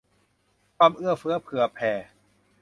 [0.03, 0.07] มี
[0.77, 1.93] ความเอื้อเฟื้อเผื่อแผ่